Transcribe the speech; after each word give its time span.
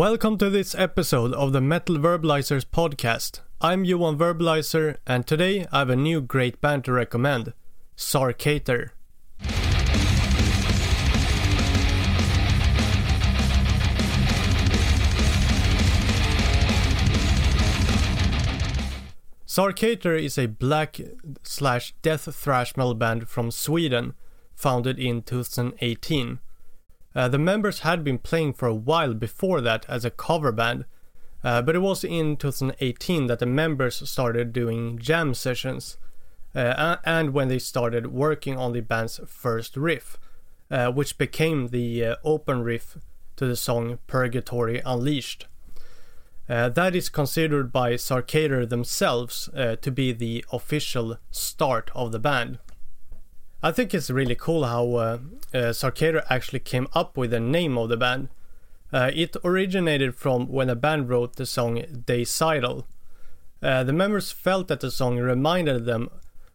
Welcome 0.00 0.38
to 0.38 0.48
this 0.48 0.74
episode 0.74 1.34
of 1.34 1.52
the 1.52 1.60
Metal 1.60 1.98
Verbalizers 1.98 2.64
podcast. 2.64 3.40
I'm 3.60 3.84
Johan 3.84 4.16
Verbalizer, 4.16 4.96
and 5.06 5.26
today 5.26 5.66
I 5.70 5.80
have 5.80 5.90
a 5.90 5.94
new 5.94 6.22
great 6.22 6.58
band 6.62 6.86
to 6.86 6.92
recommend 6.92 7.52
Sarcator. 7.98 8.92
Sarcator 19.46 20.18
is 20.18 20.38
a 20.38 20.46
black 20.46 20.98
slash 21.42 21.92
death 22.00 22.34
thrash 22.34 22.74
metal 22.74 22.94
band 22.94 23.28
from 23.28 23.50
Sweden, 23.50 24.14
founded 24.54 24.98
in 24.98 25.20
2018. 25.20 26.38
Uh, 27.14 27.28
the 27.28 27.38
members 27.38 27.80
had 27.80 28.04
been 28.04 28.18
playing 28.18 28.52
for 28.52 28.68
a 28.68 28.74
while 28.74 29.14
before 29.14 29.60
that 29.60 29.84
as 29.88 30.04
a 30.04 30.10
cover 30.10 30.52
band, 30.52 30.84
uh, 31.42 31.60
but 31.62 31.74
it 31.74 31.80
was 31.80 32.04
in 32.04 32.36
2018 32.36 33.26
that 33.26 33.38
the 33.38 33.46
members 33.46 34.08
started 34.08 34.52
doing 34.52 34.98
jam 34.98 35.34
sessions, 35.34 35.96
uh, 36.54 36.96
and 37.04 37.32
when 37.32 37.48
they 37.48 37.58
started 37.58 38.08
working 38.08 38.56
on 38.56 38.72
the 38.72 38.80
band's 38.80 39.20
first 39.26 39.76
riff, 39.76 40.18
uh, 40.70 40.90
which 40.90 41.18
became 41.18 41.68
the 41.68 42.04
uh, 42.04 42.16
open 42.24 42.62
riff 42.62 42.98
to 43.36 43.46
the 43.46 43.56
song 43.56 43.98
Purgatory 44.06 44.80
Unleashed. 44.84 45.46
That 46.46 46.96
is 46.96 47.08
considered 47.08 47.70
by 47.70 47.94
Sarcator 47.94 48.66
themselves 48.66 49.48
to 49.54 49.90
be 49.92 50.10
the 50.10 50.44
official 50.52 51.16
start 51.30 51.92
of 51.94 52.10
the 52.10 52.18
band. 52.18 52.58
I 53.62 53.72
think 53.72 53.92
it's 53.92 54.08
really 54.08 54.34
cool 54.34 54.64
how 54.64 54.94
uh, 54.94 55.18
uh, 55.52 56.22
actually 56.30 56.60
came 56.60 56.88
up 56.94 57.18
with 57.18 57.30
the 57.30 57.40
name 57.40 57.76
of 57.76 57.90
the 57.90 57.96
band. 57.98 58.30
Uh, 58.90 59.10
it 59.14 59.36
originated 59.44 60.14
from 60.14 60.48
when 60.48 60.68
the 60.68 60.76
band 60.76 61.10
wrote 61.10 61.36
the 61.36 61.44
song 61.44 61.76
Deicidal. 61.76 62.84
Uh, 63.62 63.84
the 63.84 63.92
members 63.92 64.32
felt 64.32 64.68
that 64.68 64.80
the 64.80 64.90
song 64.90 65.18
reminded 65.18 65.84
them 65.84 66.08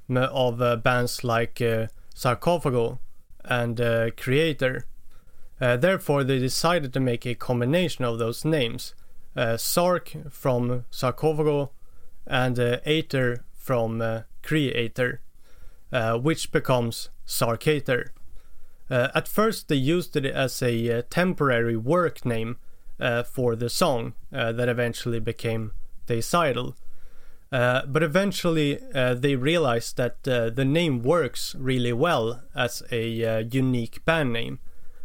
of 0.10 0.60
uh, 0.62 0.78
bands 0.78 1.24
like 1.24 1.62
uh, 1.62 1.88
Sarcophago 2.16 2.98
and 3.44 3.80
uh, 3.80 4.10
Kreator. 4.12 4.86
therefore, 5.60 6.24
they 6.24 6.40
decided 6.40 6.92
to 6.92 7.00
make 7.00 7.28
a 7.28 7.36
combination 7.36 8.04
of 8.04 8.18
those 8.18 8.44
names 8.44 8.96
Sark 9.58 10.14
from 10.32 10.86
Sarcophago 10.92 11.70
and 12.26 12.58
ator 12.58 13.44
from 13.54 14.00
Kreator 14.42 15.20
uh, 15.92 16.18
which 16.18 16.52
becomes 16.52 17.10
Sarcator. 17.26 18.12
Uh, 18.90 19.10
at 19.16 19.28
first, 19.28 19.68
they 19.68 19.76
used 19.76 20.16
it 20.16 20.26
as 20.26 20.62
a 20.62 21.00
uh, 21.00 21.02
temporary 21.10 21.76
work 21.78 22.26
name 22.26 22.58
uh, 23.00 23.24
for 23.24 23.56
the 23.56 23.70
song 23.70 24.14
that 24.32 24.70
eventually 24.70 25.20
became 25.20 25.72
Deicidal. 26.08 26.76
Uh, 27.52 27.86
but 27.86 28.04
eventually, 28.04 28.80
they 28.94 29.36
realized 29.36 29.98
that 29.98 30.24
the 30.24 30.66
name 30.66 31.02
works 31.02 31.56
really 31.58 31.94
well 31.94 32.42
as 32.56 32.84
a 32.92 33.44
unique 33.50 34.04
band 34.06 34.34
name, 34.34 34.60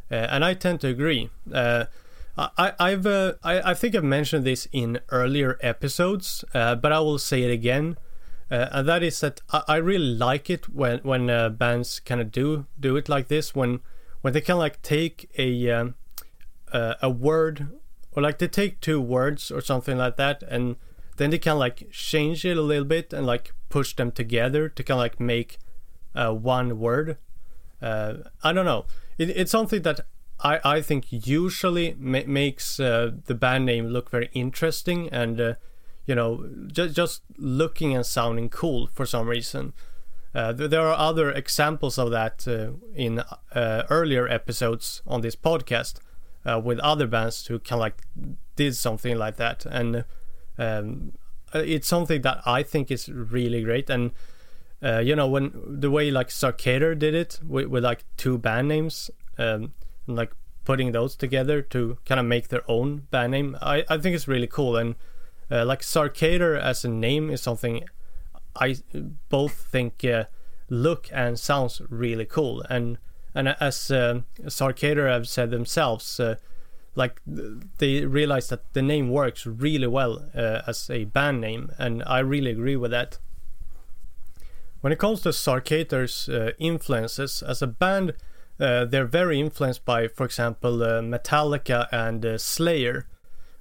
and 0.09 0.44
I 0.44 0.55
tend 0.55 0.81
to 0.81 0.89
agree. 0.89 1.31
I, 1.53 1.87
have 2.37 3.06
I, 3.06 3.37
I, 3.42 3.75
think 3.75 3.94
I've 3.94 4.05
mentioned 4.05 4.44
this 4.44 4.67
in 4.72 5.00
earlier 5.11 5.59
episodes, 5.61 6.44
but 6.53 6.92
I 6.92 7.00
will 7.00 7.19
say 7.19 7.42
it 7.42 7.50
again. 7.50 7.97
Uh, 8.51 8.69
and 8.73 8.89
that 8.89 9.03
is 9.03 9.20
that 9.20 9.41
I, 9.53 9.62
I, 9.69 9.77
really 9.77 10.15
like 10.15 10.51
it 10.51 10.69
when 10.69 10.98
when 11.01 11.31
uh, 11.31 11.51
bands 11.51 12.01
kind 12.01 12.20
of 12.20 12.33
do 12.33 12.67
do 12.79 12.97
it 12.97 13.09
like 13.09 13.29
this 13.29 13.55
when 13.55 13.81
when 14.23 14.33
they 14.33 14.41
can 14.41 14.59
like 14.59 14.83
take 14.83 15.31
a 15.39 15.70
um, 15.70 15.95
uh, 16.73 16.95
a 17.01 17.09
word 17.09 17.69
or 18.12 18.23
like 18.23 18.39
they 18.39 18.48
take 18.48 18.81
two 18.81 19.01
words 19.01 19.53
or 19.53 19.61
something 19.61 19.98
like 19.98 20.17
that 20.17 20.43
and 20.43 20.77
then 21.17 21.31
they 21.31 21.39
can 21.39 21.59
like 21.59 21.89
change 21.93 22.45
it 22.45 22.56
a 22.56 22.62
little 22.62 22.84
bit 22.84 23.12
and 23.12 23.25
like 23.25 23.53
push 23.69 23.95
them 23.95 24.11
together 24.11 24.69
to 24.69 24.83
kind 24.83 24.98
of 24.98 25.03
like 25.03 25.21
make 25.21 25.59
uh, 26.17 26.32
one 26.32 26.78
word. 26.81 27.19
Uh, 27.81 28.15
I 28.43 28.53
don't 28.53 28.65
know. 28.65 28.84
It, 29.17 29.31
it's 29.31 29.53
something 29.53 29.82
that 29.82 30.00
I 30.43 30.59
I 30.65 30.81
think 30.81 31.06
usually 31.11 31.94
ma- 31.99 32.27
makes 32.27 32.81
uh, 32.81 33.12
the 33.27 33.34
band 33.37 33.67
name 33.67 33.87
look 33.87 34.11
very 34.11 34.28
interesting 34.32 35.09
and 35.11 35.56
you 36.10 36.16
know, 36.16 36.44
just 36.66 36.97
just 36.97 37.22
looking 37.38 37.94
and 37.94 38.04
sounding 38.04 38.48
cool 38.48 38.88
for 38.88 39.06
some 39.06 39.28
reason. 39.28 39.72
Uh, 40.34 40.53
there 40.53 40.81
are 40.81 40.97
other 40.98 41.31
examples 41.31 41.98
of 41.98 42.10
that 42.10 42.47
uh, 42.48 42.72
in 42.97 43.21
uh, 43.53 43.84
earlier 43.88 44.26
episodes 44.26 45.03
on 45.06 45.20
this 45.20 45.37
podcast 45.37 46.00
uh, 46.44 46.60
with 46.62 46.81
other 46.81 47.06
bands 47.06 47.47
who 47.47 47.60
kind 47.60 47.78
of 47.78 47.81
like 47.81 48.03
did 48.56 48.75
something 48.75 49.16
like 49.16 49.37
that, 49.37 49.65
and 49.66 50.04
um, 50.59 51.12
it's 51.54 51.87
something 51.87 52.22
that 52.22 52.38
I 52.44 52.65
think 52.65 52.91
is 52.91 53.09
really 53.09 53.62
great. 53.62 53.88
And 53.88 54.10
uh, 54.82 54.99
you 54.99 55.15
know, 55.15 55.28
when 55.28 55.53
the 55.65 55.93
way 55.93 56.10
like 56.10 56.31
Sarcator 56.31 56.99
did 56.99 57.15
it 57.15 57.38
with, 57.47 57.69
with 57.69 57.84
like 57.84 58.04
two 58.16 58.37
band 58.37 58.66
names, 58.66 59.12
um, 59.38 59.75
and 60.09 60.16
like 60.16 60.32
putting 60.65 60.91
those 60.91 61.15
together 61.15 61.62
to 61.62 61.99
kind 62.04 62.19
of 62.19 62.26
make 62.26 62.49
their 62.49 62.69
own 62.69 63.06
band 63.12 63.31
name, 63.31 63.56
I 63.62 63.84
I 63.88 63.99
think 63.99 64.16
it's 64.16 64.26
really 64.26 64.49
cool 64.49 64.76
and 64.76 64.97
uh, 65.50 65.65
like 65.65 65.83
Sarcator 65.83 66.56
as 66.56 66.84
a 66.84 66.88
name 66.88 67.31
is 67.31 67.43
something 67.43 67.84
I 68.56 68.77
both 69.28 69.55
think 69.71 70.05
uh, 70.05 70.25
look 70.69 71.09
and 71.12 71.38
sounds 71.38 71.81
really 71.88 72.25
cool, 72.25 72.62
and 72.69 72.99
and 73.34 73.49
as 73.61 73.91
uh, 73.91 74.22
have 74.44 75.28
said 75.28 75.50
themselves, 75.50 76.19
uh, 76.19 76.37
like 76.94 77.21
they 77.78 78.05
realize 78.05 78.49
that 78.49 78.72
the 78.72 78.83
name 78.83 79.11
works 79.11 79.47
really 79.47 79.87
well 79.87 80.27
uh, 80.34 80.62
as 80.66 80.91
a 80.91 81.05
band 81.05 81.41
name, 81.41 81.71
and 81.78 82.03
I 82.06 82.19
really 82.21 82.50
agree 82.50 82.77
with 82.77 82.91
that. 82.91 83.19
When 84.81 84.93
it 84.93 84.99
comes 84.99 85.21
to 85.22 85.28
Sarcator's 85.28 86.28
uh, 86.28 86.53
influences 86.59 87.43
as 87.43 87.62
a 87.62 87.67
band, 87.67 88.15
uh, 88.59 88.87
they're 88.87 89.05
very 89.05 89.38
influenced 89.38 89.84
by, 89.84 90.09
for 90.09 90.25
example, 90.25 90.78
Metallica 90.78 91.87
and 91.93 92.41
Slayer. 92.41 93.06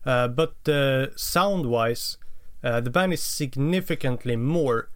Uh, 0.10 0.28
but 0.28 0.68
uh, 0.68 1.16
sound 1.16 1.68
wise, 1.68 2.18
uh, 2.64 2.82
the 2.82 2.90
band 2.90 3.14
is 3.14 3.22
significantly 3.22 4.36
more 4.36 4.90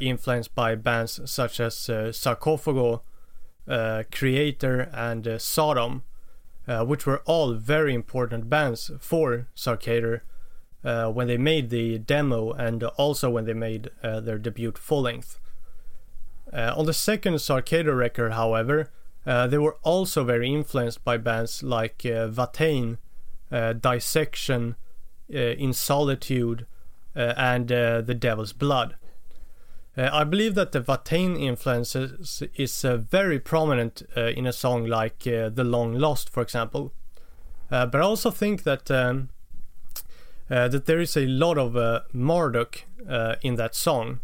influenced 0.00 0.54
by 0.54 0.74
bands 0.74 1.20
such 1.30 1.60
as 1.60 1.74
Sarcophago, 1.74 3.02
Kreator, 3.68 4.88
and 4.94 5.38
Sodom, 5.38 6.04
which 6.66 7.04
were 7.04 7.20
all 7.26 7.52
very 7.52 7.92
important 7.92 8.48
bands 8.48 8.90
for 8.98 9.46
Sarcator. 9.54 10.22
Uh, 10.82 11.10
when 11.10 11.26
they 11.26 11.36
made 11.36 11.68
the 11.68 11.98
demo 11.98 12.52
and 12.52 12.84
also 12.84 13.28
when 13.28 13.44
they 13.44 13.52
made 13.52 13.90
uh, 14.04 14.20
their 14.20 14.38
debut 14.38 14.72
full 14.72 15.02
length. 15.02 15.40
Uh, 16.52 16.72
on 16.76 16.86
the 16.86 16.94
second 16.94 17.34
Sarcator 17.34 17.94
record, 17.94 18.32
however, 18.32 18.90
they 19.24 19.58
were 19.58 19.76
also 19.82 20.22
very 20.24 20.48
influenced 20.48 21.04
by 21.04 21.18
bands 21.18 21.62
like 21.62 21.98
Watain 21.98 22.94
uh, 22.94 22.96
dissection, 23.50 24.76
uh, 25.34 25.38
in 25.38 25.72
solitude, 25.72 26.66
uh, 27.16 27.34
and 27.36 27.68
the 27.68 28.16
devil's 28.18 28.52
blood. 28.52 28.94
I 29.98 30.24
believe 30.24 30.54
that 30.56 30.72
the 30.72 30.82
Watain 30.82 31.40
influence 31.40 31.96
is, 31.96 32.84
very 32.84 33.40
prominent 33.40 34.02
in 34.14 34.46
a 34.46 34.52
song 34.52 34.84
like 34.84 35.20
"The 35.20 35.64
Long 35.64 35.94
Lost," 35.94 36.28
for 36.28 36.42
example. 36.42 36.92
but 37.70 37.94
I 37.94 38.00
also 38.00 38.30
think 38.30 38.64
that 38.64 38.90
um, 38.90 39.30
that 40.48 40.84
there 40.84 41.00
is 41.00 41.16
a 41.16 41.26
lot 41.26 41.56
of 41.56 42.04
Marduk 42.12 42.84
in 43.42 43.54
that 43.54 43.74
song. 43.74 44.20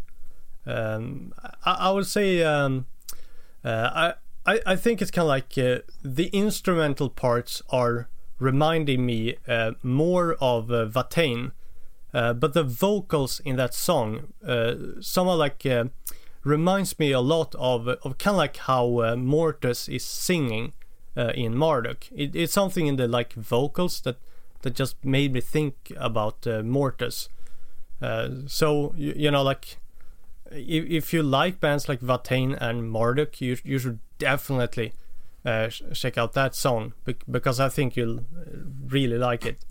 Um, 0.65 1.33
I, 1.65 1.71
I, 1.73 1.91
would 1.91 2.05
say 2.05 2.43
um, 2.43 2.85
I, 3.65 4.13
I, 4.45 4.75
think 4.75 5.01
it's 5.01 5.11
kind 5.11 5.23
of 5.23 5.29
like 5.29 5.57
uh, 5.57 5.79
the 6.03 6.27
instrumental 6.27 7.09
parts 7.09 7.61
are 7.69 8.07
reminding 8.43 9.05
me 9.05 9.37
uh, 9.47 9.71
more 9.81 10.35
of 10.41 10.69
uh, 10.69 10.85
Watain. 10.87 11.51
Uh, 12.13 12.33
but 12.33 12.53
the 12.53 12.63
vocals 12.63 13.39
in 13.39 13.55
that 13.55 13.73
song, 13.73 14.33
uh, 14.45 14.75
somehow 14.99 15.35
like 15.35 15.65
uh, 15.65 15.85
reminds 16.43 16.99
me 16.99 17.11
a 17.11 17.21
lot 17.21 17.55
of 17.55 17.87
of 17.87 18.17
kind 18.19 18.35
of 18.35 18.37
like 18.37 18.57
how 18.57 18.99
uh, 18.99 19.15
Mortuus 19.15 19.89
is 19.89 20.05
singing 20.05 20.73
uh, 21.17 21.31
in 21.33 21.55
Marduk. 21.55 22.05
It, 22.11 22.35
it's 22.35 22.53
something 22.53 22.85
in 22.85 22.97
the 22.97 23.07
like 23.07 23.33
vocals 23.33 24.01
that 24.01 24.17
that 24.61 24.75
just 24.75 25.03
made 25.03 25.33
me 25.33 25.41
think 25.41 25.91
about 25.97 26.41
Mortuus. 26.41 27.29
so 28.47 28.93
you, 28.95 29.13
you, 29.15 29.31
know, 29.31 29.43
like 29.43 29.77
if, 30.51 30.85
if 30.85 31.13
you 31.13 31.23
like 31.23 31.59
bands 31.59 31.89
like 31.89 32.01
Watain 32.01 32.55
and 32.61 32.91
Marduk, 32.91 33.41
you 33.41 33.57
you 33.63 33.79
should 33.79 33.99
definitely 34.19 34.93
uh, 35.45 35.67
check 35.67 36.17
out 36.17 36.33
that 36.33 36.55
song 36.55 36.93
because 37.29 37.59
I 37.59 37.69
think 37.69 37.95
you'll 37.95 38.19
uh, 38.19 38.23
really 38.87 39.17
like 39.17 39.45
it. 39.45 39.65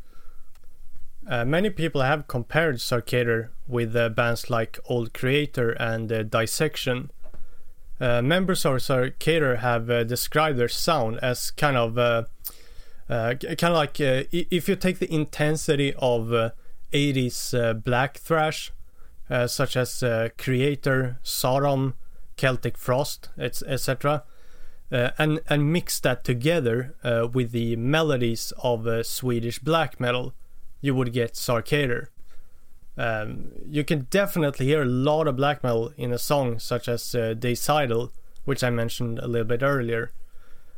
Uh, 1.29 1.45
many 1.45 1.71
people 1.71 2.03
have 2.03 2.27
compared 2.27 2.77
Sarcator 2.77 3.51
with 3.69 3.95
uh, 3.95 4.09
bands 4.09 4.51
like 4.51 4.79
Old 4.87 5.13
Kreator 5.13 5.77
and 5.79 6.13
uh, 6.13 6.25
Dissection. 6.25 7.11
Uh, 8.01 8.21
members 8.21 8.65
of 8.65 8.83
Sarcator 8.83 9.61
have 9.61 10.09
described 10.09 10.59
their 10.59 10.69
sound 10.69 11.21
as 11.23 11.53
kind 11.53 11.77
of 11.77 11.95
kind 13.09 13.65
of 13.65 13.75
like 13.75 14.01
if 14.01 14.69
you 14.69 14.75
take 14.75 14.99
the 14.99 15.13
intensity 15.13 15.95
of 15.99 16.33
uh, 16.33 16.51
80s 16.93 17.57
uh, 17.57 17.75
black 17.75 18.19
thrash, 18.19 18.73
such 19.47 19.77
as 19.77 19.91
Kreator, 20.01 21.17
Sodom, 21.23 21.95
Celtic 22.37 22.77
Frost, 22.77 23.29
etc., 23.39 24.25
and 24.93 25.41
and 25.49 25.73
mix 25.73 25.99
that 26.01 26.23
together 26.23 26.95
with 27.33 27.53
the 27.53 27.77
melodies 27.77 28.53
of 28.63 29.07
Swedish 29.07 29.59
black 29.59 29.99
metal, 29.99 30.35
you 30.81 30.95
would 30.95 31.13
get 31.13 31.35
Sarcator. 31.35 32.09
Um, 32.97 33.53
you 33.67 33.85
can 33.85 34.07
definitely 34.11 34.67
hear 34.67 34.83
a 34.83 34.87
lot 34.87 35.27
of 35.27 35.37
black 35.37 35.63
metal 35.63 35.93
in 35.97 36.13
a 36.13 36.19
song 36.19 36.59
such 36.59 36.89
as 36.89 37.15
uh, 37.15 37.35
Deicidal, 37.39 38.11
which 38.45 38.63
I 38.63 38.71
mentioned 38.71 39.19
a 39.19 39.27
little 39.27 39.47
bit 39.47 39.63
earlier. 39.63 40.13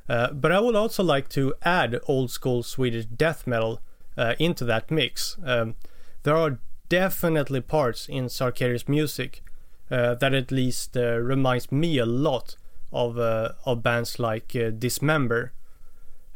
Uh, 0.08 0.32
but 0.32 0.52
I 0.52 0.60
would 0.60 0.76
also 0.76 1.02
like 1.02 1.28
to 1.30 1.54
add 1.62 1.98
old 2.06 2.30
school 2.30 2.62
Swedish 2.62 3.06
death 3.06 3.46
metal 3.46 3.80
uh, 4.16 4.34
into 4.38 4.64
that 4.66 4.90
mix. 4.90 5.36
Um, 5.44 5.74
there 6.22 6.36
are 6.36 6.58
definitely 6.88 7.62
parts 7.62 8.08
in 8.08 8.26
Sarcator's 8.26 8.88
music 8.88 9.42
uh, 9.90 10.14
that 10.14 10.34
at 10.34 10.52
least 10.52 10.96
uh, 10.96 11.18
reminds 11.18 11.72
me 11.72 11.98
a 11.98 12.06
lot 12.06 12.56
of 12.94 13.18
uh, 13.18 13.52
of 13.66 13.82
bands 13.82 14.18
like 14.18 14.56
uh, 14.56 14.70
Dismember. 14.70 15.52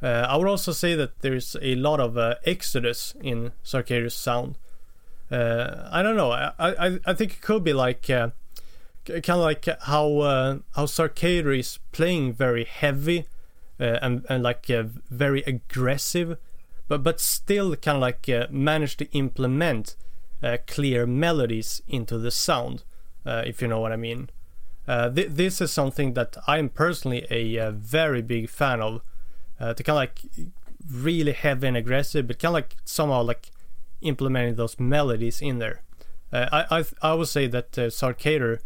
I 0.00 0.37
would 0.37 0.46
also 0.46 0.72
say 0.72 0.94
that 0.94 1.20
there's 1.20 1.56
a 1.60 1.75
lot 1.75 1.99
of 1.99 2.16
Exodus 2.44 3.14
in 3.20 3.50
Sarcator's 3.64 4.14
sound. 4.14 4.56
I 5.31 6.02
don't 6.02 6.16
know. 6.16 6.31
I, 6.31 6.52
I 6.58 6.99
I 7.05 7.14
think 7.14 7.32
it 7.32 7.40
could 7.40 7.64
be 7.64 7.72
like 7.72 8.02
kind 8.02 8.32
of 9.06 9.38
like 9.38 9.66
how 9.82 10.60
how 10.76 10.87
Sarcator 10.87 11.58
is 11.58 11.78
playing 11.90 12.32
very 12.32 12.64
heavy 12.64 13.26
uh, 13.81 13.99
and 14.02 14.26
and 14.28 14.43
like 14.43 14.69
uh, 14.70 14.84
very 15.11 15.43
aggressive, 15.43 16.37
but 16.88 17.02
but 17.02 17.20
still 17.20 17.75
kind 17.76 17.96
of 17.96 18.02
like 18.02 18.28
uh, 18.28 18.46
manage 18.50 18.96
to 18.99 19.11
implement 19.12 19.96
clear 20.66 21.06
melodies 21.06 21.82
into 21.88 22.19
the 22.19 22.31
sound, 22.31 22.84
if 23.25 23.61
you 23.61 23.69
know 23.69 23.81
what 23.81 23.93
I 23.93 23.96
mean. 23.96 24.31
Th- 24.88 25.29
this 25.29 25.61
is 25.61 25.70
something 25.70 26.14
that 26.14 26.37
I'm 26.46 26.70
personally 26.70 27.26
a 27.31 27.70
very 27.70 28.23
big 28.23 28.49
fan 28.49 28.81
of. 28.81 29.02
to 29.58 29.82
kind 29.82 29.90
of 29.90 29.96
like 29.96 30.23
really 30.90 31.32
heavy 31.32 31.67
and 31.69 31.76
aggressive, 31.76 32.26
but 32.26 32.38
kind 32.38 32.50
of 32.50 32.55
like 32.55 32.76
somehow 32.85 33.23
like 33.23 33.50
implementing 34.00 34.55
those 34.55 34.79
melodies 34.79 35.43
in 35.43 35.58
there. 35.58 35.82
Uh, 36.32 36.46
I, 36.52 36.79
I 36.79 36.85
I 37.02 37.14
would 37.14 37.29
say 37.29 37.46
that 37.46 37.79
uh, 37.79 38.56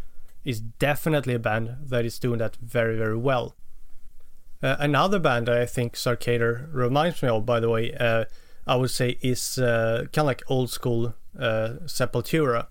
is 0.45 0.61
definitely 0.61 1.35
a 1.35 1.39
band 1.39 1.77
that 1.89 2.05
is 2.05 2.19
doing 2.19 2.39
that 2.39 2.57
very 2.57 2.97
very 2.97 3.17
well. 3.17 3.55
Uh, 4.63 4.77
another 4.79 5.19
band 5.19 5.47
that 5.47 5.57
I 5.57 5.67
think 5.67 5.95
Sarcator 5.95 6.69
reminds 6.73 7.23
me 7.23 7.29
of, 7.29 7.45
by 7.45 7.59
the 7.59 7.69
way, 7.69 7.93
uh, 7.95 8.25
I 8.67 8.77
would 8.77 8.91
say 8.91 9.19
is 9.21 9.59
uh, 9.59 10.07
kind 10.13 10.19
of 10.19 10.27
like 10.27 10.43
old 10.49 10.71
school 10.71 11.15
uh, 11.39 11.75
Sepultura. 11.87 12.67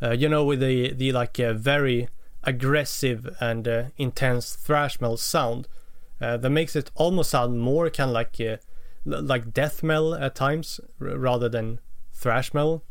Uh, 0.00 0.12
you 0.12 0.28
know, 0.28 0.44
with 0.44 0.60
the 0.60 0.92
the 0.92 1.12
like 1.12 1.36
very 1.36 2.08
aggressive 2.44 3.28
and 3.40 3.66
uh, 3.66 3.84
intense 3.96 4.54
thrash 4.54 5.00
metal 5.00 5.16
sound 5.16 5.68
that 6.20 6.50
makes 6.50 6.74
it 6.74 6.90
almost 6.96 7.30
sound 7.30 7.60
more 7.60 7.88
kind 7.90 8.10
of 8.10 8.14
like 8.14 8.60
like 9.04 9.54
death 9.54 9.82
metal 9.82 10.14
at 10.14 10.34
times 10.34 10.80
r- 11.00 11.16
rather 11.16 11.48
than 11.48 11.78
thrash 12.12 12.52
metal. 12.52 12.84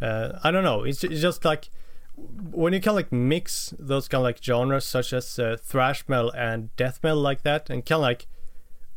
I 0.00 0.50
don't 0.50 0.64
know. 0.64 0.82
It's, 0.82 1.04
it's 1.04 1.20
just 1.20 1.44
like 1.44 1.70
when 2.16 2.72
you 2.72 2.80
kind 2.80 2.88
of 2.88 2.96
like 2.96 3.12
mix 3.12 3.74
those 3.78 4.08
kind 4.08 4.20
of 4.20 4.24
like 4.24 4.42
genres 4.42 4.84
such 4.84 5.12
as 5.12 5.38
uh, 5.38 5.56
thrash 5.62 6.04
metal 6.08 6.30
and 6.32 6.74
death 6.76 7.00
metal 7.02 7.20
like 7.20 7.42
that 7.42 7.70
and 7.70 7.84
kind 7.84 7.98
of 7.98 8.02
like 8.02 8.26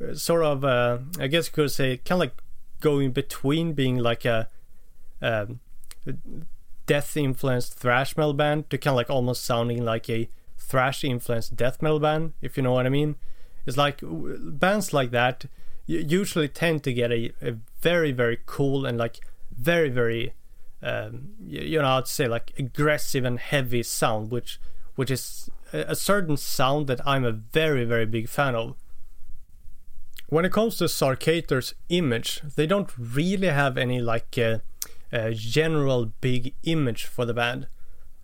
uh, 0.04 0.14
sort 0.14 0.44
of 0.44 0.66
uh, 0.66 0.98
i 1.20 1.28
guess 1.28 1.48
you 1.48 1.54
could 1.54 1.72
say 1.72 1.98
kind 1.98 2.18
of 2.18 2.20
like 2.20 2.42
going 2.82 3.12
between 3.12 3.74
being 3.74 3.98
like 3.98 4.26
a 4.26 4.50
um, 5.22 5.60
death 6.86 7.16
influenced 7.18 7.74
thrash 7.74 8.16
metal 8.18 8.34
band 8.34 8.70
to 8.70 8.78
kind 8.78 8.94
of 8.94 8.98
like 8.98 9.10
almost 9.10 9.44
sounding 9.44 9.84
like 9.84 10.10
a 10.10 10.30
thrash 10.58 11.04
influenced 11.04 11.56
death 11.56 11.82
metal 11.82 12.00
band 12.00 12.34
if 12.42 12.58
you 12.58 12.64
know 12.64 12.72
what 12.74 12.86
i 12.86 12.90
mean 12.90 13.16
it's 13.66 13.78
like 13.78 14.00
bands 14.04 14.94
like 14.94 15.12
that 15.12 15.46
usually 15.88 16.48
tend 16.48 16.84
to 16.84 16.94
get 16.94 17.12
a, 17.12 17.32
a 17.42 17.52
very 17.82 18.12
very 18.12 18.40
cool 18.46 18.86
and 18.86 18.98
like 18.98 19.20
very 19.52 19.90
very 19.90 20.34
um, 20.86 21.30
you 21.48 21.82
know, 21.82 21.98
I'd 21.98 22.08
say 22.08 22.28
like 22.28 22.54
aggressive 22.60 23.26
and 23.26 23.40
heavy 23.40 23.82
sound, 23.82 24.30
which 24.30 24.60
which 24.96 25.10
is 25.10 25.50
a 25.74 25.96
certain 25.96 26.38
sound 26.38 26.88
that 26.88 27.06
I'm 27.08 27.26
a 27.26 27.32
very 27.32 27.86
very 27.86 28.06
big 28.06 28.30
fan 28.30 28.56
of. 28.56 28.76
When 30.28 30.46
it 30.46 30.52
comes 30.52 30.78
to 30.78 30.86
Sarcator's 30.86 31.74
image, 31.90 32.42
they 32.56 32.68
don't 32.68 32.92
really 32.98 33.48
have 33.48 33.78
any 33.78 34.00
like 34.00 34.38
uh, 34.38 34.60
uh, 35.12 35.32
general 35.32 36.12
big 36.22 36.54
image 36.64 37.06
for 37.06 37.26
the 37.26 37.34
band. 37.34 37.68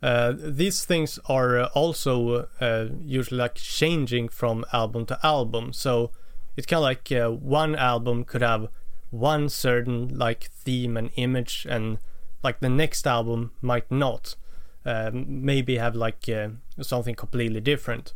Uh, 0.01 0.33
these 0.36 0.83
things 0.83 1.19
are 1.28 1.66
also 1.68 2.48
uh, 2.60 2.88
usually 3.04 3.38
like 3.38 3.56
changing 3.56 4.30
from 4.30 4.66
album 4.74 5.06
to 5.06 5.19
album, 5.24 5.74
so 5.74 6.12
it's 6.57 6.66
kind 6.66 6.80
of 6.80 6.83
like 6.83 7.12
uh, 7.12 7.30
one 7.30 7.75
album 7.75 8.24
could 8.24 8.42
have 8.42 8.68
one 9.12 9.50
certain 9.50 10.18
like 10.18 10.45
theme 10.45 10.98
and 10.98 11.12
image 11.16 11.68
and 11.69 12.00
like 12.44 12.60
the 12.62 12.69
next 12.69 13.06
album 13.06 13.51
might 13.62 13.89
not. 13.92 14.36
Um, 14.84 15.45
maybe 15.45 15.77
have 15.77 15.95
like 15.95 16.27
uh, 16.27 16.50
something 16.81 17.13
completely 17.13 17.62
different. 17.62 18.16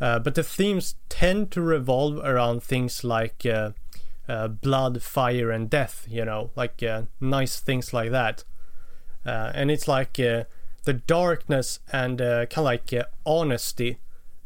Uh, 0.00 0.18
but 0.18 0.34
the 0.34 0.42
themes 0.42 0.94
tend 1.10 1.50
to 1.50 1.60
revolve 1.60 2.16
around 2.24 2.62
things 2.62 3.04
like 3.04 3.44
uh, 4.28 4.32
uh 4.32 4.48
blood 4.48 5.02
fire 5.02 5.50
and 5.50 5.70
death 5.70 6.06
you 6.08 6.24
know 6.24 6.50
like 6.56 6.82
uh, 6.82 7.02
nice 7.20 7.60
things 7.60 7.92
like 7.92 8.10
that 8.10 8.44
uh, 9.24 9.50
and 9.54 9.70
it's 9.70 9.88
like 9.88 10.14
the 10.14 10.92
darkness 11.06 11.80
and 11.92 12.18
kind 12.18 12.48
of 12.56 12.64
like 12.64 12.92
honesty 13.24 13.98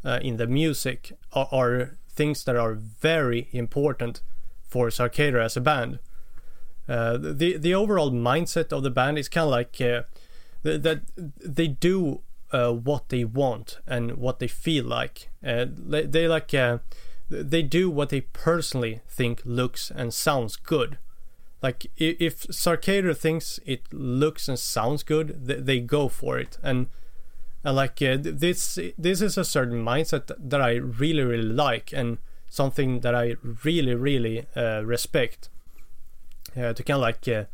in 0.03 0.37
the 0.37 0.47
music 0.47 1.13
are, 1.33 1.47
are, 1.51 1.97
things 2.09 2.43
that 2.43 2.55
are 2.55 2.73
very 2.73 3.47
important 3.51 4.21
for 4.67 4.89
Sarcator 4.89 5.39
as 5.39 5.55
a 5.55 5.61
band 5.61 5.99
uh, 6.91 7.17
the 7.17 7.57
the 7.57 7.73
overall 7.73 8.11
mindset 8.11 8.73
of 8.73 8.83
the 8.83 8.89
band 8.89 9.17
is 9.17 9.29
kind 9.29 9.45
of 9.45 9.51
like 9.51 9.79
uh, 9.79 10.01
that 10.63 11.01
they 11.15 11.67
do 11.67 12.21
uh, 12.51 12.71
what 12.71 13.09
they 13.09 13.23
want 13.23 13.79
and 13.87 14.17
what 14.17 14.39
they 14.39 14.47
feel 14.47 14.85
like. 14.85 15.29
Uh, 15.45 15.65
they, 15.69 16.03
they 16.03 16.27
like 16.27 16.53
uh, 16.53 16.79
they 17.31 17.63
do 17.63 17.89
what 17.89 18.09
they 18.09 18.21
personally 18.21 19.01
think 19.07 19.41
looks 19.45 19.91
and 19.91 20.13
sounds 20.13 20.55
good. 20.55 20.97
Like 21.61 21.87
if 21.97 22.47
Sarcator 22.47 23.15
thinks 23.15 23.59
it 23.65 23.81
looks 23.91 24.47
and 24.47 24.57
sounds 24.57 25.03
good, 25.03 25.45
they, 25.45 25.79
go 25.79 26.07
for 26.07 26.39
it. 26.39 26.57
And 26.63 26.87
and 27.63 27.75
like 27.75 27.97
this 27.97 28.79
this 28.97 29.21
is 29.21 29.37
a 29.37 29.45
certain 29.45 29.83
mindset 29.83 30.31
that 30.37 30.61
I 30.61 30.71
really 30.73 31.23
really 31.23 31.43
like 31.43 31.93
and 31.93 32.17
something 32.49 33.01
that 33.01 33.13
I 33.13 33.35
really 33.63 33.93
really 33.93 34.47
respect 34.83 35.49
uh, 36.57 36.73
to 36.73 36.83
kind 36.83 36.95
of 36.95 37.01
like 37.01 37.27
uh, 37.27 37.45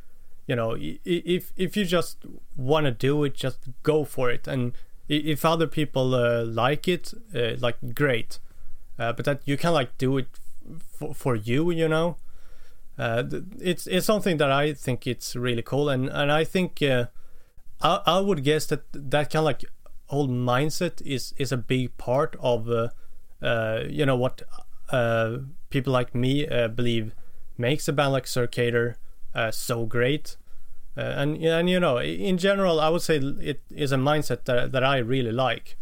you 0.48 0.56
know 0.56 0.76
if 0.80 1.52
if 1.56 1.78
you 1.78 1.86
just 1.86 2.26
want 2.56 2.86
to 2.86 2.92
do 2.92 3.24
it 3.24 3.36
just 3.36 3.60
go 3.84 4.04
for 4.04 4.30
it 4.30 4.48
and 4.48 4.74
if 5.08 5.46
other 5.46 5.68
people 5.68 6.16
uh, 6.16 6.44
like 6.44 6.88
it 6.88 7.14
uh, 7.36 7.56
like 7.60 7.78
great 7.94 8.40
uh, 9.00 9.14
but 9.14 9.26
that 9.26 9.42
you 9.46 9.58
can 9.58 9.74
like 9.74 9.98
do 9.98 10.18
it 10.18 10.28
for, 10.80 11.14
for 11.14 11.36
you 11.36 11.72
you 11.72 11.88
know 11.88 12.18
uh, 12.98 13.24
it's 13.60 13.88
it's 13.88 14.06
something 14.06 14.38
that 14.38 14.52
I 14.52 14.74
think 14.74 15.06
it's 15.06 15.36
really 15.36 15.62
cool 15.62 15.90
and 15.90 16.10
and 16.10 16.32
I 16.32 16.44
think 16.44 16.82
I, 16.82 17.08
I 17.82 18.20
would 18.20 18.44
guess 18.44 18.66
that 18.68 18.84
that 18.94 19.30
kind 19.32 19.42
of 19.42 19.46
like 19.46 19.66
whole 20.08 20.28
mindset 20.28 21.02
is 21.06 21.34
is 21.38 21.52
a 21.52 21.58
big 21.58 21.96
part 21.98 22.36
of 22.40 22.68
you 22.68 24.06
know 24.06 24.16
what 24.16 24.42
people 25.70 25.94
like 25.94 26.16
me 26.16 26.48
believe 26.76 27.14
makes 27.58 27.88
a 27.88 27.94
band 27.94 28.14
like 28.14 28.26
Sarcator 28.26 28.96
uh, 29.34 29.52
so 29.52 29.86
great. 29.86 30.36
Uh, 30.98 31.02
and 31.02 31.38
and 31.38 31.70
you 31.70 31.80
know, 31.80 32.00
in 32.00 32.38
general, 32.38 32.80
I 32.80 32.90
would 32.90 33.04
say 33.04 33.18
it 33.18 33.62
is 33.70 33.92
a 33.92 33.98
mindset 33.98 34.46
that 34.46 34.72
that 34.72 34.84
I 34.84 34.98
really 34.98 35.32
like. 35.32 35.78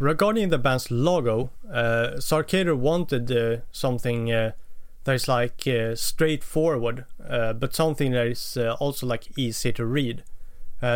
Regarding 0.00 0.48
the 0.48 0.56
band's 0.56 0.90
logo, 0.90 1.50
uh, 1.70 2.12
Sarcator 2.20 2.74
wanted 2.74 3.30
uh, 3.30 3.58
something 3.70 4.32
uh, 4.32 4.52
that 5.04 5.14
is 5.14 5.28
like 5.28 5.66
uh, 5.66 5.94
straightforward, 5.94 7.04
uh, 7.28 7.52
but 7.52 7.74
something 7.74 8.12
that 8.12 8.26
is 8.26 8.56
uh, 8.56 8.76
also 8.80 9.06
like 9.06 9.38
easy 9.38 9.72
to 9.74 9.84
read. 9.84 10.24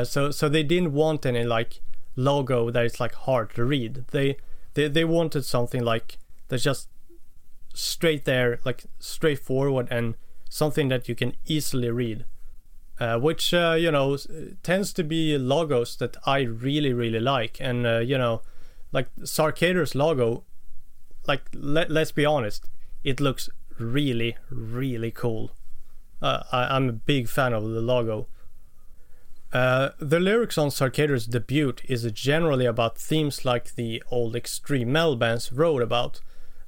so 0.04 0.30
so 0.30 0.48
they 0.48 0.62
didn't 0.62 0.94
want 0.94 1.26
any 1.26 1.44
like 1.44 1.82
logo 2.16 2.70
that 2.70 2.86
is 2.86 2.98
like 2.98 3.14
hard 3.14 3.54
to 3.56 3.64
read. 3.64 4.06
They 4.10 4.38
they 4.72 4.88
they 4.88 5.04
wanted 5.04 5.44
something 5.44 5.84
like 5.84 6.16
that's 6.48 6.62
just 6.64 6.88
straight 7.74 8.24
there, 8.24 8.58
like 8.64 8.84
straightforward 8.98 9.88
and 9.90 10.14
something 10.48 10.88
that 10.88 11.10
you 11.10 11.14
can 11.14 11.34
easily 11.44 11.90
read. 11.90 12.24
Uh, 12.98 13.18
which 13.18 13.52
uh, 13.52 13.76
you 13.78 13.90
know 13.90 14.16
tends 14.62 14.92
to 14.94 15.04
be 15.04 15.36
logos 15.36 15.96
that 15.96 16.16
I 16.24 16.40
really 16.40 16.94
really 16.94 17.20
like, 17.20 17.58
and 17.60 17.86
uh, 17.86 17.98
you 17.98 18.16
know, 18.16 18.40
like 18.94 19.08
Sarcator's 19.24 19.94
logo, 19.96 20.44
like 21.26 21.42
let 21.52 21.90
let's 21.90 22.12
be 22.12 22.24
honest, 22.24 22.70
it 23.02 23.20
looks 23.20 23.50
really, 23.78 24.36
really 24.48 25.10
cool. 25.10 25.50
Uh, 26.22 26.44
I, 26.52 26.76
am 26.76 26.88
a 26.88 26.92
big 26.92 27.28
fan 27.28 27.52
of 27.52 27.68
the 27.68 27.80
logo. 27.80 28.28
Uh, 29.52 29.90
the 29.98 30.20
lyrics 30.20 30.56
on 30.56 30.70
Sarcator's 30.70 31.26
debut 31.26 31.74
is 31.88 32.10
generally 32.12 32.66
about 32.66 32.96
themes 32.96 33.44
like 33.44 33.74
the 33.74 34.02
old 34.10 34.36
extreme 34.36 34.92
metal 34.92 35.16
bands 35.16 35.52
wrote 35.52 35.82
about, 35.82 36.20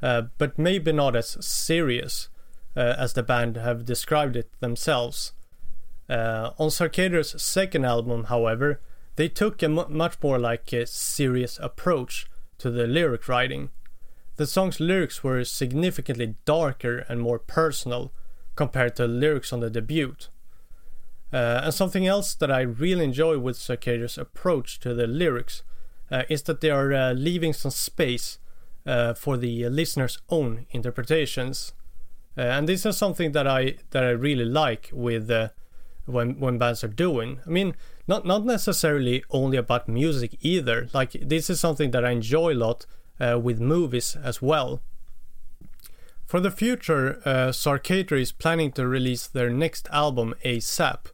uh, 0.02 0.22
but 0.36 0.58
maybe 0.58 0.92
not 0.92 1.14
as 1.14 1.36
serious 1.44 2.28
uh, 2.76 2.94
as 2.98 3.12
the 3.12 3.22
band 3.22 3.56
have 3.56 3.84
described 3.84 4.36
it 4.36 4.50
themselves. 4.60 5.32
Uh, 6.08 6.50
on 6.58 6.70
Sarcator's 6.70 7.40
second 7.40 7.84
album, 7.84 8.24
however, 8.24 8.80
they 9.16 9.28
took 9.28 9.62
a 9.62 9.66
m- 9.66 9.84
much 9.88 10.16
more 10.22 10.38
like 10.38 10.72
a 10.72 10.86
serious 10.86 11.58
approach 11.60 12.26
to 12.58 12.70
the 12.70 12.86
lyric 12.86 13.28
writing. 13.28 13.70
The 14.36 14.46
song's 14.46 14.80
lyrics 14.80 15.24
were 15.24 15.44
significantly 15.44 16.36
darker 16.44 16.98
and 17.08 17.20
more 17.20 17.38
personal 17.38 18.12
compared 18.54 18.96
to 18.96 19.06
lyrics 19.06 19.52
on 19.52 19.60
the 19.60 19.70
debut. 19.70 20.16
Uh, 21.32 21.60
and 21.64 21.74
something 21.74 22.06
else 22.06 22.34
that 22.34 22.50
I 22.50 22.60
really 22.60 23.04
enjoy 23.04 23.38
with 23.38 23.56
Sarcator's 23.56 24.16
approach 24.16 24.78
to 24.80 24.94
the 24.94 25.06
lyrics 25.06 25.62
uh, 26.10 26.22
is 26.28 26.42
that 26.44 26.60
they 26.60 26.70
are 26.70 26.92
uh, 26.92 27.12
leaving 27.12 27.52
some 27.52 27.72
space 27.72 28.38
uh, 28.86 29.14
for 29.14 29.36
the 29.36 29.68
listener's 29.68 30.18
own 30.28 30.66
interpretations. 30.70 31.72
Uh, 32.38 32.42
and 32.42 32.68
this 32.68 32.86
is 32.86 32.96
something 32.96 33.32
that 33.32 33.46
I 33.46 33.76
that 33.90 34.04
I 34.04 34.10
really 34.10 34.44
like 34.44 34.90
with 34.92 35.30
uh, 35.30 35.48
when 36.04 36.38
when 36.38 36.58
bands 36.58 36.84
are 36.84 36.88
doing. 36.88 37.40
I 37.46 37.50
mean, 37.50 37.74
not 38.08 38.24
not 38.24 38.44
necessarily 38.44 39.24
only 39.30 39.56
about 39.56 39.88
music 39.88 40.36
either. 40.40 40.88
Like 40.92 41.12
this 41.12 41.50
is 41.50 41.60
something 41.60 41.90
that 41.90 42.04
I 42.04 42.10
enjoy 42.10 42.52
a 42.52 42.54
lot 42.54 42.86
uh, 43.20 43.38
with 43.42 43.60
movies 43.60 44.16
as 44.22 44.40
well. 44.40 44.80
For 46.26 46.40
the 46.40 46.50
future, 46.50 47.20
uh, 47.24 47.52
Sarcator 47.52 48.20
is 48.20 48.32
planning 48.32 48.72
to 48.72 48.88
release 48.88 49.28
their 49.28 49.48
next 49.48 49.88
album 49.92 50.34
ASAP. 50.44 51.06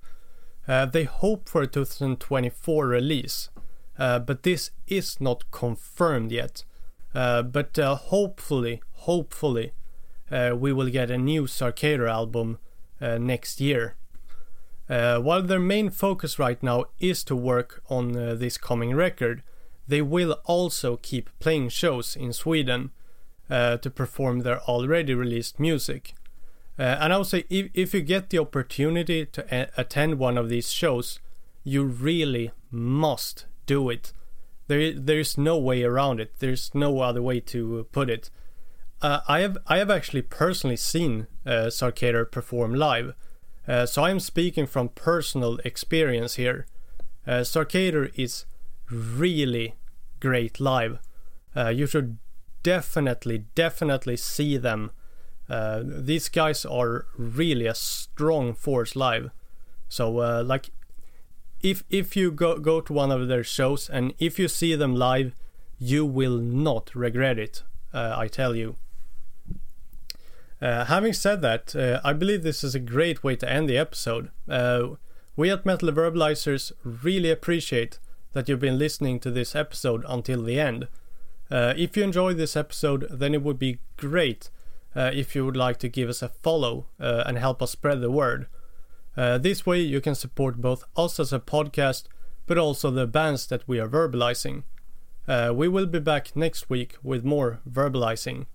Uh, 0.67 0.87
they 0.87 1.05
hope 1.05 1.49
for 1.49 1.63
a 1.63 1.67
2024 1.67 2.87
release, 2.87 3.51
uh, 3.99 4.21
but 4.21 4.43
this 4.43 4.71
is 4.87 5.21
not 5.21 5.51
confirmed 5.51 6.33
yet. 6.33 6.65
Uh, 7.15 7.43
but 7.43 7.79
uh, 7.79 7.95
hopefully, 7.95 8.81
hopefully, 8.93 9.73
uh, 10.31 10.55
we 10.57 10.73
will 10.73 10.89
get 10.89 11.11
a 11.11 11.19
new 11.19 11.47
Sarcator 11.47 12.09
album 12.09 12.59
next 13.01 13.61
year. 13.61 13.97
Uh, 14.93 15.19
while 15.19 15.41
their 15.41 15.59
main 15.59 15.89
focus 15.89 16.39
right 16.39 16.63
now 16.63 16.85
is 17.01 17.25
to 17.25 17.35
work 17.35 17.83
on 17.89 18.15
uh, 18.15 18.35
this 18.35 18.59
coming 18.59 18.95
record, 18.95 19.43
they 19.89 20.03
will 20.03 20.33
also 20.45 20.99
keep 21.01 21.31
playing 21.39 21.71
shows 21.71 22.15
in 22.15 22.31
Sweden 22.31 22.91
uh, 23.49 23.79
to 23.79 23.89
perform 23.89 24.41
their 24.41 24.61
already 24.65 25.15
released 25.15 25.59
music. 25.59 26.13
Uh, 26.79 26.83
and 27.01 27.11
I 27.11 27.17
would 27.17 27.27
say 27.27 27.45
if, 27.49 27.71
if 27.73 27.95
you 27.95 28.03
get 28.03 28.29
the 28.29 28.39
opportunity 28.39 29.25
to 29.25 29.47
a- 29.51 29.71
attend 29.79 30.19
one 30.19 30.37
of 30.37 30.51
these 30.51 30.71
shows, 30.71 31.21
you 31.65 31.85
really 31.85 32.51
must 32.71 33.47
do 33.65 33.89
it. 33.89 34.13
There, 34.67 34.93
there's 34.93 35.39
no 35.39 35.57
way 35.57 35.85
around 35.85 36.21
it. 36.21 36.35
There's 36.39 36.71
no 36.75 37.01
other 37.01 37.23
way 37.23 37.41
to 37.41 37.87
put 37.93 38.11
it. 38.11 38.29
Uh, 39.01 39.21
I 39.27 39.41
have 39.41 39.57
I 39.67 39.79
have 39.79 39.91
actually 39.91 40.23
personally 40.23 40.77
seen 40.77 41.29
uh, 41.47 41.71
perform 42.31 42.75
live, 42.75 43.15
uh, 43.67 43.87
so 43.87 44.05
I'm 44.05 44.21
speaking 44.21 44.67
from 44.67 44.89
personal 44.89 45.59
experience 45.65 46.35
here. 46.35 46.67
Uh, 47.27 47.45
Sarcator 47.45 48.11
is 48.15 48.45
really 48.91 49.75
great 50.21 50.61
live. 50.61 50.99
Uh, 51.55 51.69
you 51.69 51.87
should 51.87 52.19
definitely, 52.63 53.45
definitely 53.55 54.17
see 54.17 54.57
them. 54.57 54.91
Uh, 55.49 55.83
these 55.85 56.29
guys 56.29 56.65
are 56.65 57.07
really 57.17 57.67
a 57.67 57.75
strong 57.75 58.55
force 58.55 58.97
live. 58.97 59.31
So, 59.89 60.19
uh, 60.19 60.43
like, 60.45 60.71
if 61.61 61.85
if 61.91 62.17
you 62.17 62.33
go 62.33 62.59
go 62.59 62.81
to 62.81 62.93
one 62.93 63.13
of 63.13 63.29
their 63.29 63.45
shows 63.45 63.89
and 63.89 64.15
if 64.19 64.39
you 64.39 64.49
see 64.49 64.75
them 64.75 64.97
live, 64.97 65.35
you 65.79 66.05
will 66.05 66.39
not 66.39 66.95
regret 66.95 67.39
it. 67.39 67.63
Uh, 67.93 68.15
I 68.17 68.29
tell 68.29 68.57
you. 68.57 68.77
Uh, 70.63 70.85
having 70.85 71.13
said 71.13 71.43
that, 71.43 71.75
uh, 71.75 72.01
I 72.05 72.13
believe 72.13 72.45
this 72.45 72.63
is 72.63 72.73
a 72.73 72.79
great 72.79 73.25
way 73.25 73.35
to 73.35 73.51
end 73.51 73.69
the 73.69 73.77
episode. 73.77 74.31
Uh, 74.49 74.91
we 75.35 75.51
at 75.51 75.67
Metal 75.67 75.91
Verbalizers 75.91 76.71
really 76.85 77.33
appreciate 77.33 77.99
that 78.33 78.49
you've 78.49 78.61
been 78.61 78.79
listening 78.79 79.19
to 79.21 79.33
this 79.33 79.57
episode 79.57 80.05
until 80.09 80.41
the 80.41 80.61
end. 80.61 80.87
Uh, 81.51 81.75
if 81.77 81.97
you 81.97 82.05
enjoyed 82.05 82.37
this 82.37 82.57
episode, 82.57 83.09
then 83.11 83.35
it 83.35 83.43
would 83.43 83.59
be 83.59 83.81
great 83.97 84.51
uh, 84.95 85.11
if 85.13 85.35
you 85.35 85.45
would 85.45 85.57
like 85.57 85.79
to 85.79 85.89
give 85.89 86.09
us 86.09 86.23
a 86.23 86.29
follow 86.29 86.87
uh, 87.01 87.25
and 87.27 87.39
help 87.39 87.61
us 87.61 87.73
spread 87.73 88.01
the 88.01 88.11
word. 88.11 88.47
this 89.17 89.67
way, 89.67 89.81
you 89.81 90.01
can 90.01 90.15
support 90.15 90.61
both 90.61 90.85
us 90.97 91.19
as 91.19 91.33
a 91.33 91.41
podcast, 91.41 92.05
but 92.47 92.57
also 92.57 92.89
the 92.89 93.09
bands 93.09 93.49
that 93.49 93.67
we 93.67 93.81
are 93.81 93.89
verbalizing. 93.89 94.63
we 95.27 95.67
will 95.67 95.87
be 95.87 95.99
back 95.99 96.37
next 96.37 96.71
week 96.71 96.95
with 97.03 97.25
more 97.25 97.59
verbalizing. 97.69 98.47